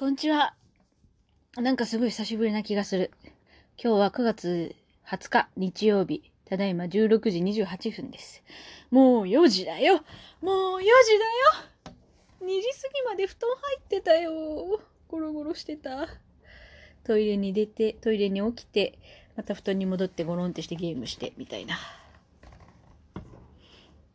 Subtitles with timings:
[0.00, 0.54] こんにちは。
[1.56, 3.10] なんかすごい久しぶりな気がする。
[3.82, 6.22] 今日は9月20日日曜日。
[6.48, 8.44] ただいま16時28分です。
[8.92, 9.94] もう4時だよ。
[10.40, 11.94] もう4時だよ。
[12.42, 14.80] 2時過ぎまで布団入ってたよ。
[15.08, 16.06] ゴロゴロしてた。
[17.02, 19.00] トイレに出て、トイレに起きて、
[19.34, 21.76] また布団に戻ってゴロンってしてゲームして、みたいな。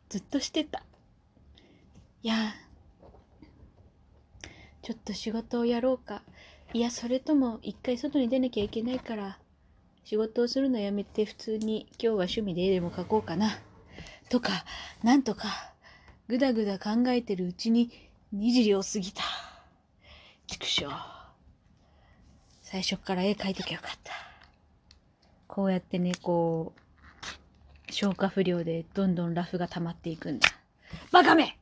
[0.08, 0.82] ずっとしてた。
[2.22, 2.54] いや
[4.84, 6.20] ちょっと仕事をやろうか。
[6.74, 9.38] いや、それとも一回外に出なきゃいけないから、
[10.04, 13.58] 仕事をするのやめて普通に今日は趣味で絵でも描こうかな。
[14.28, 14.66] とか、
[15.02, 15.72] なんとか、
[16.28, 17.90] ぐだぐだ考えてるうちに
[18.34, 19.22] 2時を過ぎた。
[20.48, 20.86] 畜生。
[22.60, 24.12] 最初から絵描いときゃよかった。
[25.46, 30.46] こうやってね、こう、消化不良でどんどんラフが溜まっていくんだ。
[31.10, 31.56] バカめ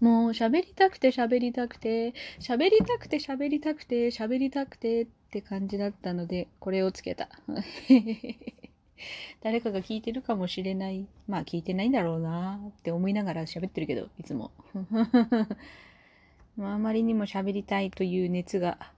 [0.00, 7.28] もう喋りたくて喋りたくて、喋りたくて喋りたくて、喋りたくてって感じだったので、これをつけた。
[9.42, 11.06] 誰かが聞いてるかもしれない。
[11.28, 14.50] まあ聞いてないんだろうなって思いながら喋ってるけど、いつも。
[16.56, 18.92] まああまりにも喋りたいという熱が、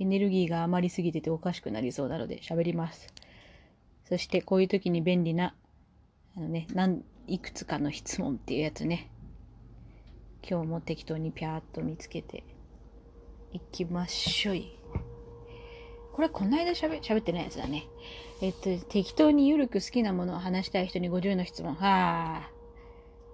[0.00, 3.12] エネルギーが余りすぎてておかしくなりそうなので喋ります。
[4.04, 5.54] そしてこういう時に便利な、
[6.36, 9.08] あのね、なんいくつかの質問っていうやつね。
[10.48, 12.44] 今日も適当にピャーっと見つけて
[13.52, 14.78] いきましょい。
[16.12, 17.86] これこの間喋喋ってないやつだね。
[18.42, 21.74] えっと、適当にゆるく好きなものを話したい人に50の質問。
[21.74, 21.78] は
[22.46, 22.50] あ。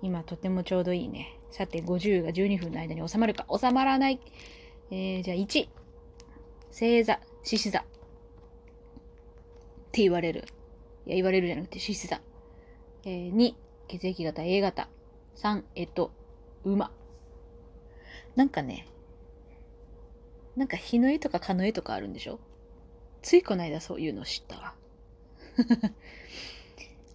[0.03, 1.37] 今とてもちょうどいいね。
[1.51, 4.21] さて、50が12分の間に収まるか収まらない。
[4.91, 5.69] えー、じゃあ1。
[6.71, 7.81] 星座、獅子座。
[7.81, 7.83] っ
[9.93, 10.45] て言われる。
[11.07, 12.21] いや、言われるじゃなくて獅子座。
[13.05, 13.55] えー、2、
[13.89, 14.89] 血液型 A 型。
[15.37, 16.13] 3、えっと、
[16.65, 16.93] 馬。
[18.37, 18.87] なんかね、
[20.57, 22.39] なんか日の絵とか蚊の絵とかあるんでしょ？
[23.23, 24.75] ついこの間そういうの知ったわ。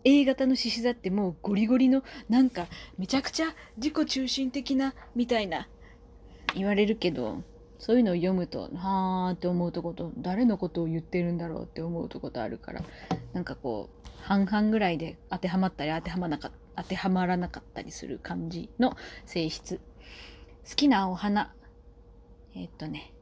[0.03, 2.67] A 型の獅子座ってもうゴリゴリのなんか
[2.99, 5.67] めちゃくちゃ自己中心的なみたいな
[6.53, 7.41] 言われるけど
[7.79, 12.83] そういうのを読むとはーって思うとこと誰のことを言ってるんだろうって思うとことあるから
[13.33, 19.79] なんかこう半々ぐらいで当てはまったり当てはまなか当てはまらなかったりする感じの性質
[20.67, 21.53] 好きなお花。
[22.55, 23.13] えっとね。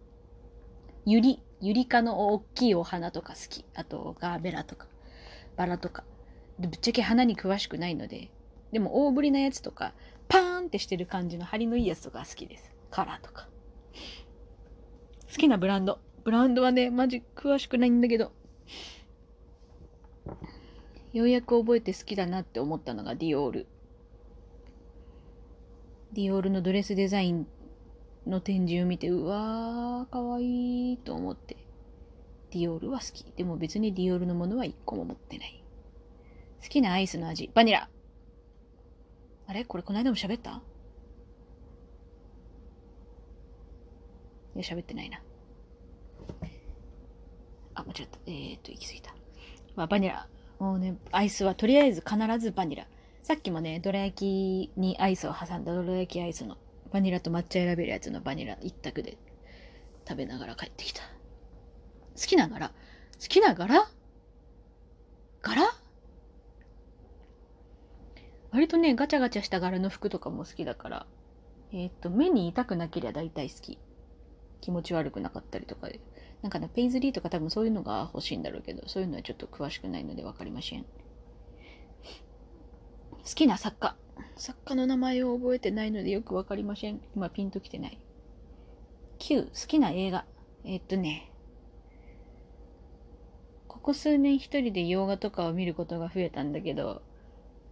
[1.06, 3.66] ユリユリ科の大きいお花とか好き。
[3.76, 4.88] あとガーベラとか。
[5.58, 6.06] バラとか。
[6.58, 8.32] でぶっちゃけ花に詳しくないので。
[8.72, 9.94] でも大ぶりなやつとか
[10.30, 12.72] パーンってしてる感じの張りのいいやつとか好きです。
[12.90, 13.50] カラーとか。
[15.30, 16.00] 好きなブランド。
[16.24, 18.32] ブランドはねマジ詳しくないんだけど。
[21.12, 23.68] ようやく覚えて好きだなって思ったのがディオール。
[26.14, 27.48] ディオールのドレスデザイン
[28.28, 31.58] の展示を見てうわーかわいいと思って。
[32.52, 33.26] ディオールは好き。
[33.36, 35.64] でも別にディオールのものは一個も持ってない。
[36.62, 37.50] 好きなアイスの味。
[37.54, 37.90] バニラ。
[39.48, 39.66] あれ？
[39.66, 40.62] これこの間も喋った？
[44.56, 45.20] いや喋ってないな。
[47.74, 48.20] あ間違った。
[48.28, 49.16] えー、っと行き過ぎた。
[49.76, 50.28] まあバニラ。
[50.60, 52.86] もうねアイスはとりあえず必ずバニラ。
[53.24, 56.58] さっきもねどら焼きにアイスを挟んだどら焼きアイスの
[56.92, 59.18] バニラと抹茶選べるやつのバニラ一択で
[60.06, 61.02] 食べながら帰ってきた。
[61.02, 61.08] 好
[62.28, 62.68] きな柄？
[62.68, 62.74] 好
[63.20, 63.88] きな柄？
[65.42, 65.62] 柄？
[68.52, 71.06] 割とねガチャガチャした柄の服とかも好きだから
[71.72, 73.80] えーっと目に痛くなければ大体好き。
[74.60, 76.02] 気持ち悪くなかったりとかで。
[76.42, 80.86] なんかねペイズリーとか多分そういうのが欲しいんだろうけどそういうのはちょっと詳しくないので分かりません。
[83.26, 83.96] 好きな作家。
[84.36, 87.00] 作家の名前を覚えてないのでよくわかりません。
[87.16, 87.98] 今ピンときてない。
[89.20, 90.26] 9好きな映画。
[90.66, 91.32] えーっとね。
[93.70, 97.02] ここ数年一人で洋画とかを見ることが増えたんだけど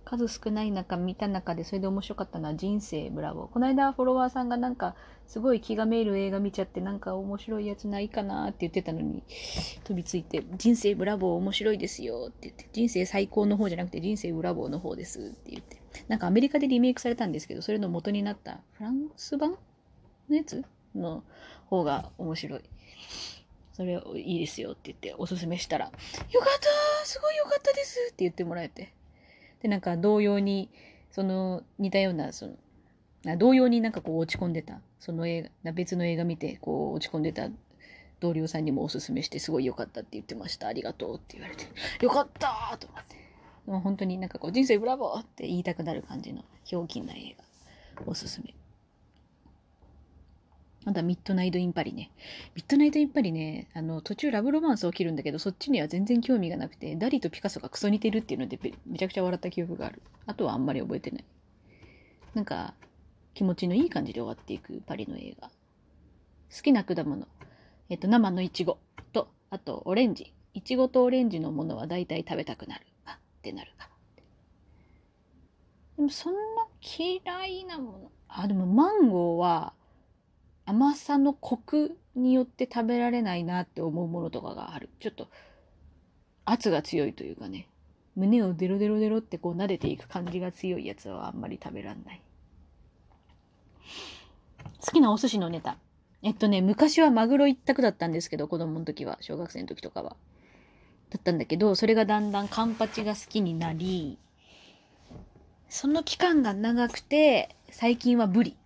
[0.03, 3.47] 数少ない中見た中でそれで面白かったのは人生ブラボー。
[3.47, 4.95] この間フォロワーさんがなんか
[5.27, 9.23] すごい気がめいる映画見ちゃってなんか面白いやつないかなって言ってたのに
[9.85, 19.57] 飛びついて人生ブラボー面白いですよって言って人生最高の方じゃなくて人生ブラボーの方ですって言ってなんかアメリカでリメイクされたんですけどそれの元になったフランス版
[20.29, 20.65] のやつ
[20.95, 21.23] の
[21.67, 22.61] 方が面白い。
[23.73, 25.99] それいいですよって言っておすすめしたらよかっ
[27.01, 28.93] たすごいよかったですって言ってもらえて。
[29.61, 30.69] でなんか同様に
[31.11, 32.53] その似たようなその
[33.23, 37.49] な同様になんかこう落ち込んでたその映画別の映画見てこう落ち込んでた
[38.19, 40.67] 同僚さんにもおすすめしてすごい良かったって言ってました。
[40.67, 41.65] ありがとうって言われて。
[42.05, 43.15] よかったーと思って。
[43.65, 47.35] でも本当になんかこう人生ブラボーって言いたくなる感じのひょうきんな映
[47.97, 48.53] 画おすすめ
[50.85, 52.09] あとはミッドナイト・イン・パリね。
[52.55, 60.01] ミッドナイト・イン・パリね、あの、途中ラブロマンス起きるんだけど、そっちには全然興味がなくて、ダリとピカソがクソ似てるっていうのでめちゃくちゃ笑った記憶がある。
[60.25, 61.25] あとはあんまり覚えてない。
[62.33, 62.73] なんか、
[63.35, 65.49] 気持ちのいい感じで終わっていくパリの映画。
[65.49, 67.27] 好きな果物。
[67.89, 68.79] えっと、生のいちご
[69.13, 70.33] と、あと、オレンジ。
[70.53, 72.85] いちごとオレンジのものは大体食べたくなる。
[73.05, 73.87] あってなるか。
[75.97, 76.39] でも、そんな
[76.81, 78.11] 嫌いなもの。
[78.27, 79.73] あ、でも、マンゴーは、
[80.65, 84.89] 甘さのコクによって食べられないなって思うものとかがある。
[84.99, 85.27] ちょっと
[86.45, 87.67] 圧が強いというかね、
[88.15, 92.21] 胸をデロデロデロってこう撫でていく感じが強いやつはあんまり食べらんない。
[94.79, 95.77] 好きなお寿司のネタ。
[96.23, 100.15] えっとね、昔はマグロ一択だったんですけど、子供の時は、小学生の時とかは。
[101.09, 104.19] だったんだけど、それがだんだんカンパチが好きになり、
[105.67, 108.57] その期間が長くて、最近はブリ。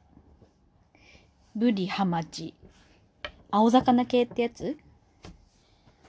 [1.58, 2.54] ブリハマチ。
[3.50, 4.76] 青魚系ってやつ？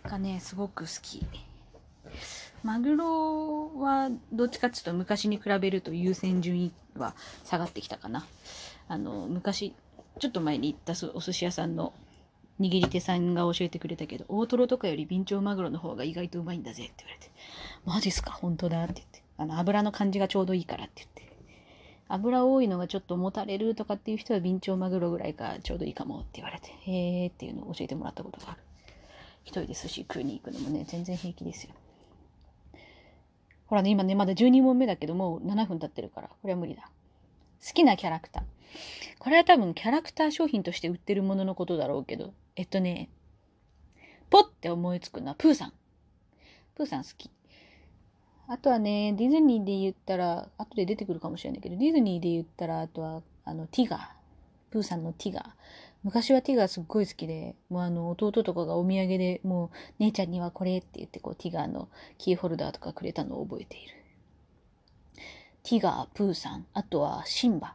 [0.02, 1.24] がねすごく好き。
[2.64, 7.14] マグロはどっちかっていうと昔に比べると優先順位は
[7.44, 8.26] 下がってきたかな。
[8.88, 9.72] あの昔
[10.18, 11.92] ちょっと前に行ったお寿司屋さんの
[12.58, 17.30] 握り手さんが教えてくれたけど大トロとかよりビンチョウマグロの方が意外とうまいんだぜって言われて。
[17.84, 18.32] マジっすか？
[18.32, 19.22] 本当だって言って。
[19.38, 21.25] あの油の感じがちょうどいいからって言って。
[22.08, 28.60] 油多いのがちょっともたれるとかっていう人はビンチョウマグロぐらいがちょうどいいかもって言われて、へーっていうのを教えてもらったことがある。
[29.44, 31.70] 一人で寿司食いに行くのもね、全然平気ですよ。
[33.66, 36.90] ほらね、今ね、まだ12問目だけどもう7分経ってるから、これは無理だ。
[37.66, 38.42] 好きなキャラクター。
[39.18, 43.08] これは多分キャラクター商品として売ってるもののことだろうけど、えっとね、
[44.30, 45.72] ポッて思いつくのはプーさん。
[46.76, 47.30] プーさん好き。
[48.48, 54.08] あとはね、ディズニーで言ったら、後で出てくるかもしれないけど、ディズニーで言ったら、あとは、あの、ティガー。
[54.70, 55.44] プーさんのティガー。
[56.04, 61.88] 昔はティガーすっごい好きで、もうあの、弟とかがお土産でもう、姉ちゃんにはこれって言って、こう、ティガーの
[62.18, 63.94] キーホルダーとかくれたのを覚えている。
[65.64, 67.74] ティガー、プーさん、あとはシンバ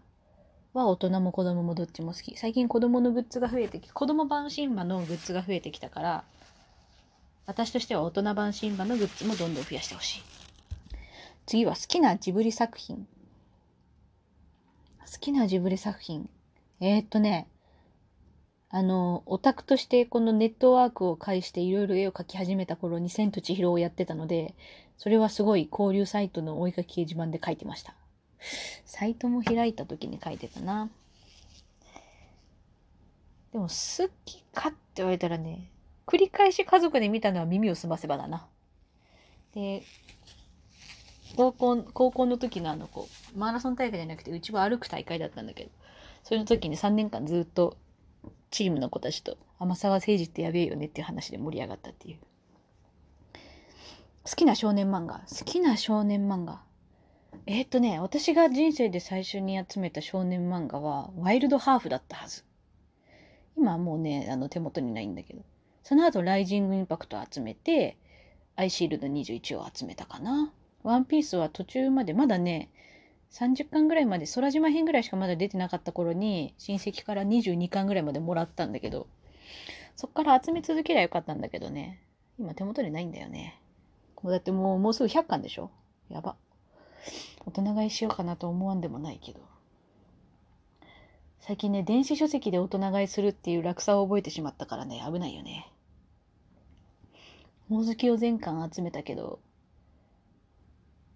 [0.73, 2.37] は大人も子供もどっちも好き。
[2.37, 6.23] 最近子供のグッズが増えてき、子供版シンバのグッズが増えてきたから、
[7.45, 10.40] 私としては大人版シンバのグッズもどんどん増やしてほしい。
[11.45, 13.07] 次は好きなジブリ作品。
[14.99, 16.29] 好きなジブリ作品。
[16.79, 17.47] えー、っとね、
[18.69, 24.55] あの、オタクとしてこのネットワークを介していろいろ絵を描き始めた頃に千と千尋をやってたので、
[24.97, 27.95] それはすごい交流サイトの追いかけ掲示板で書いてました。
[28.85, 30.89] サイトも開いた時に書いてたな。
[33.51, 35.69] でも好きかって言われたらね、
[36.07, 38.47] 繰り返し家族で見たのは耳をすませばだな。
[39.53, 39.83] で、
[41.35, 45.69] 高校、高校の時のあの、こう、マラソン大会じゃなくて、うちは歩く大会だったんだけど、
[46.23, 47.77] それの時に3年間ずっと
[48.51, 52.19] チームの子たちと、天沢誠治ってやべえよねっていう話で盛り上がったっていう。
[54.23, 55.21] 好きな少年漫画。
[55.29, 56.61] 好きな少年漫画。
[57.47, 62.43] えー、っとね、私が人生で最初に集めた少年漫画は、ワイルドハーフだったはず。
[63.57, 65.41] 今はもうね、あの手元にないんだけど。
[65.83, 67.97] その後、ライジングインパクトを集めて、
[68.55, 70.51] アイシールド21を集めたかな。
[70.83, 72.69] ワンピースは途中まで、まだね、
[73.31, 79.07] 30巻ぐらいまで、空島編ぐらいしかまだ出てなかった頃に、親戚から22巻ぐらいまでもらったんだけど、
[79.95, 82.01] そっから集め続けりゃよかったんだけどね、
[82.39, 83.59] 今手元にないんだよね。
[84.23, 85.71] だってもう、もうすぐ100巻でしょ？
[86.09, 86.35] やば。
[87.45, 89.39] 大人買いしようかなと思わんでもないけど。
[91.39, 95.71] 最近ね、電子書籍で大人買いするっていう落差を覚えてしまったからね、危ないよね。
[97.67, 99.39] ほおずきを全巻集めたけど、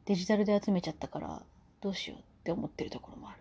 [0.05, 1.41] デジタルで集めちゃったから
[1.81, 3.39] どうしようって思ってるところもある。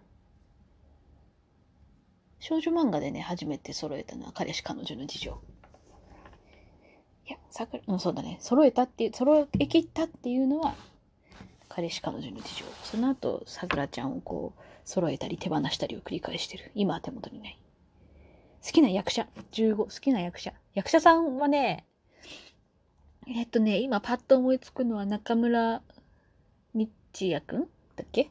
[2.40, 5.40] 少女漫画でね、初めて揃えたのは彼氏彼女の事情。
[7.26, 8.37] いや、桜、うん、そうだね。
[8.40, 10.75] 揃えたって、揃えきったっていうのは、
[11.68, 12.64] 彼氏彼女の事情。
[12.83, 16.71] その後、さくらちゃんをこう、揃えたり手放したりを繰り返してる。
[16.75, 17.59] 今は手元にない。
[18.62, 19.26] 好きな役者。
[19.52, 19.76] 15。
[19.76, 20.52] 好きな役者。
[20.75, 21.87] 役者さんはね、
[23.26, 25.80] えっとね、今パッと思いつくのは中村
[27.14, 27.61] ちやくん？
[27.97, 28.30] だっけ？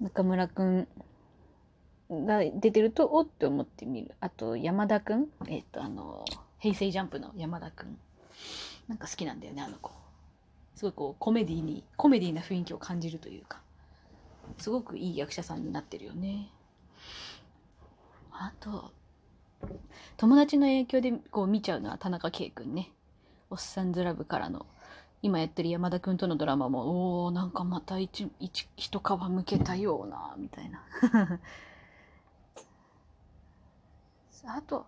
[0.00, 0.88] 中村くん
[2.10, 4.14] が出てると、おって思ってみる。
[4.20, 5.28] あと、山田くん？
[5.46, 6.24] えっ、と、あの、
[6.58, 7.98] 平成ジャンプの山田くん。
[8.88, 9.92] なんか好きなんだよね、あの子。
[10.74, 13.60] すごいこう、コメディに、コメディな雰囲気を感じるというか、
[14.58, 16.48] すごくいい役者さんになってるよね。
[18.32, 18.92] あと、
[20.16, 22.90] 友達の影響でこう見ちゃうのは田中圭君ね。
[23.50, 24.66] おっさんずラブからの
[25.24, 30.82] 今やってる山田くんとのドラマも、おー、なんかまた一、一、一皮むけたような、みたいな。
[34.46, 34.86] あと、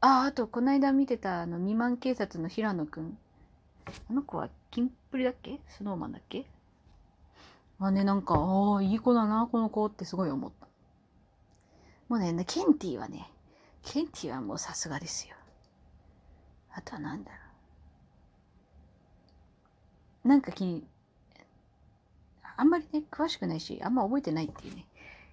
[0.00, 3.16] あ、あと、この間見てた、あの、未満警察の平野くん。
[4.10, 5.60] あの子は、キンプリだっけ？
[5.68, 6.44] スノーマンだっけ？
[7.78, 10.66] あ、ね、なんか、ああ、いい子だな、この子ってすごい思った。
[12.08, 13.30] もうね、ケンティはね、
[13.82, 15.36] ケンティはもうさすがですよ。
[16.72, 17.43] あとは何だろう。
[20.24, 20.84] なんか気に、
[22.56, 24.86] あんまりね、詳しくないし、あんま覚えてないっていうね。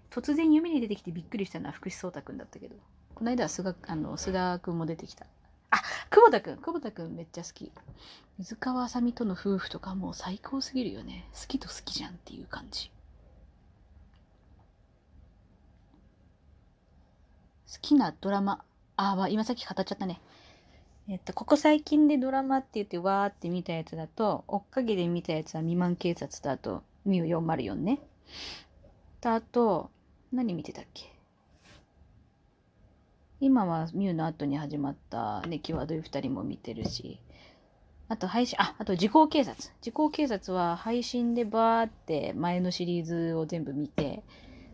[0.09, 2.75] 突然夢に出てきてびっくりしたのは福士蒼太くんだったけど、
[3.15, 5.25] この間は菅あの須田くんも出てきた。
[5.69, 5.77] あ、
[6.09, 7.71] 久保田くん久保田くんめっちゃ好き。
[8.37, 11.29] 水川あさみとの夫婦とかもう最高すぎるよね。
[11.33, 12.91] 好きと好きじゃんっていう感じ。
[17.71, 18.65] 好きなドラマ。
[18.97, 20.19] あ、あ、今さっき語っちゃったね。
[21.09, 27.99] えっと、ここ最近でドラマって言ってわーって見たやつだと、追っかけで見たやつは未満警察とあと、ミュー404ね。
[29.19, 29.89] と、あと、
[30.31, 31.11] 何見てたっけ？
[33.41, 37.19] 今はミューの後に始まったね、際どい二人も見てるし、
[38.07, 39.69] あと配信、あ、あと時効警察。
[39.81, 44.23] 時効警察は配信でバーって前のシリーズを全部見て、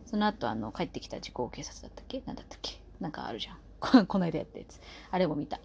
[0.04, 2.22] その後あの帰ってきた時効警察だったっけ？
[2.26, 2.80] 何だったっけ？
[3.00, 3.54] なんかあるじゃ
[4.00, 4.06] ん。
[4.06, 4.80] この間やったやつ。
[5.10, 5.58] あれも見た。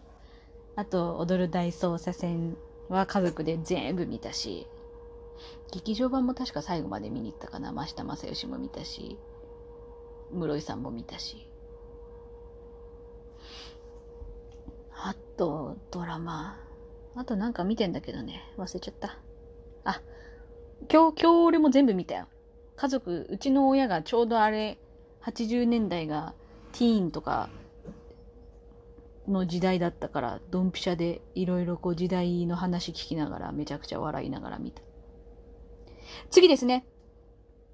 [0.75, 2.57] あと、踊る大捜査線
[2.89, 4.67] は家族で全部見たし、
[5.71, 7.71] 劇場版も確か最後まで見に行ったかな。
[7.71, 9.17] 真下正義も見たし、
[10.31, 11.47] 室井さんも見たし。
[14.95, 16.59] あと、ドラマ。
[17.15, 18.41] あとなんか見てんだけどね。
[18.57, 19.19] 忘れちゃった。
[19.83, 20.01] あ、
[20.91, 22.27] 今日、今日俺も全部見たよ。
[22.75, 24.79] 家族、うちの親がちょうどあれ、
[25.23, 26.33] 80年代が
[26.71, 27.49] ティーンとか
[29.27, 34.81] の時代だったから、ドンピシャでいろいろこう時代の話聞きながらめちゃくちゃ笑いながら見た。
[36.29, 36.85] 次ですね。